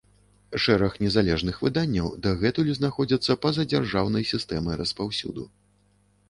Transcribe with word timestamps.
Шэраг 0.61 0.95
незалежных 1.03 1.59
выданняў 1.65 2.07
дагэтуль 2.23 2.71
знаходзяцца 2.79 3.37
па-за 3.45 3.67
дзяржаўнай 3.75 4.27
сістэмай 4.33 4.75
распаўсюду. 4.83 5.47